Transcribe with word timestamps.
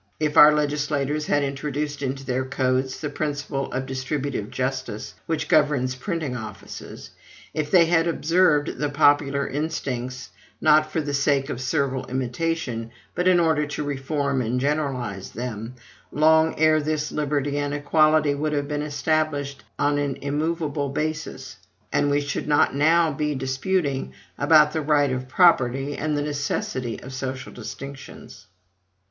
If 0.19 0.35
our 0.35 0.51
legislators 0.51 1.27
had 1.27 1.43
introduced 1.43 2.01
into 2.01 2.25
their 2.25 2.43
codes 2.43 2.99
the 2.99 3.09
principle 3.11 3.71
of 3.71 3.85
distributive 3.85 4.49
justice 4.49 5.13
which 5.27 5.47
governs 5.47 5.93
printing 5.93 6.35
offices; 6.35 7.11
if 7.53 7.69
they 7.69 7.85
had 7.85 8.07
observed 8.07 8.79
the 8.79 8.89
popular 8.89 9.47
instincts, 9.47 10.31
not 10.59 10.91
for 10.91 11.01
the 11.01 11.13
sake 11.13 11.51
of 11.51 11.61
servile 11.61 12.07
imitation, 12.07 12.89
but 13.13 13.27
in 13.27 13.39
order 13.39 13.67
to 13.67 13.83
reform 13.83 14.41
and 14.41 14.59
generalize 14.59 15.29
them, 15.33 15.75
long 16.11 16.55
ere 16.57 16.79
this 16.81 17.11
liberty 17.11 17.59
and 17.59 17.71
equality 17.75 18.33
would 18.33 18.53
have 18.53 18.67
been 18.67 18.81
established 18.81 19.63
on 19.77 19.99
an 19.99 20.15
immovable 20.23 20.89
basis, 20.89 21.57
and 21.93 22.09
we 22.09 22.21
should 22.21 22.47
not 22.47 22.73
now 22.73 23.11
be 23.13 23.35
disputing 23.35 24.13
about 24.35 24.71
the 24.73 24.81
right 24.81 25.11
of 25.11 25.27
property 25.27 25.95
and 25.95 26.17
the 26.17 26.23
necessity 26.23 26.99
of 27.03 27.13
social 27.13 27.51
distinctions. 27.53 28.47